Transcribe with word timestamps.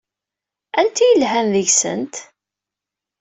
Anta 0.79 1.01
ay 1.03 1.09
yelhan 1.11 1.47
deg-sent? 1.53 2.15